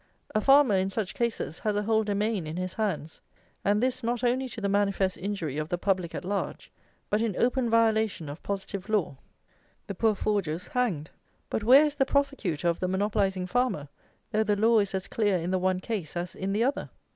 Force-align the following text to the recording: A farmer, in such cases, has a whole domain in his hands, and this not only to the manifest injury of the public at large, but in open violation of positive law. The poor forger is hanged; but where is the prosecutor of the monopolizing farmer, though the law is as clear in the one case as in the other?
A 0.33 0.41
farmer, 0.41 0.73
in 0.73 0.89
such 0.89 1.13
cases, 1.13 1.59
has 1.59 1.75
a 1.75 1.83
whole 1.83 2.03
domain 2.03 2.47
in 2.47 2.57
his 2.57 2.73
hands, 2.73 3.21
and 3.63 3.83
this 3.83 4.01
not 4.01 4.23
only 4.23 4.49
to 4.49 4.59
the 4.59 4.67
manifest 4.67 5.15
injury 5.15 5.59
of 5.59 5.69
the 5.69 5.77
public 5.77 6.15
at 6.15 6.25
large, 6.25 6.71
but 7.11 7.21
in 7.21 7.35
open 7.35 7.69
violation 7.69 8.27
of 8.27 8.41
positive 8.41 8.89
law. 8.89 9.15
The 9.85 9.93
poor 9.93 10.15
forger 10.15 10.53
is 10.53 10.69
hanged; 10.69 11.11
but 11.51 11.63
where 11.63 11.85
is 11.85 11.93
the 11.97 12.05
prosecutor 12.07 12.67
of 12.67 12.79
the 12.79 12.87
monopolizing 12.87 13.45
farmer, 13.45 13.89
though 14.31 14.43
the 14.43 14.55
law 14.55 14.79
is 14.79 14.95
as 14.95 15.07
clear 15.07 15.37
in 15.37 15.51
the 15.51 15.59
one 15.59 15.79
case 15.79 16.17
as 16.17 16.33
in 16.33 16.51
the 16.51 16.63
other? 16.63 16.89